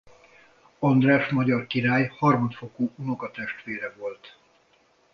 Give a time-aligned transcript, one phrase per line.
[0.79, 4.37] András magyar király harmadfokú unokatestvére volt.